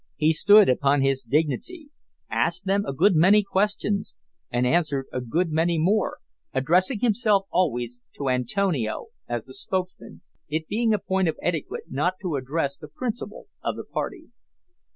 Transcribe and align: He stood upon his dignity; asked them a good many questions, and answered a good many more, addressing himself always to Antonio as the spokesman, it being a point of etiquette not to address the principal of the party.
He 0.15 0.33
stood 0.33 0.67
upon 0.67 1.03
his 1.03 1.21
dignity; 1.21 1.91
asked 2.27 2.65
them 2.65 2.85
a 2.87 2.91
good 2.91 3.15
many 3.15 3.43
questions, 3.43 4.15
and 4.49 4.65
answered 4.65 5.05
a 5.13 5.21
good 5.21 5.51
many 5.51 5.77
more, 5.77 6.17
addressing 6.55 7.01
himself 7.01 7.45
always 7.51 8.01
to 8.15 8.27
Antonio 8.27 9.09
as 9.27 9.45
the 9.45 9.53
spokesman, 9.53 10.23
it 10.49 10.67
being 10.67 10.91
a 10.91 10.97
point 10.97 11.27
of 11.27 11.37
etiquette 11.39 11.83
not 11.91 12.15
to 12.23 12.35
address 12.35 12.77
the 12.77 12.87
principal 12.87 13.45
of 13.63 13.75
the 13.75 13.83
party. 13.85 14.29